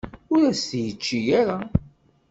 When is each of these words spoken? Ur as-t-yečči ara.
Ur 0.33 0.41
as-t-yečči 0.51 1.19
ara. 1.39 1.57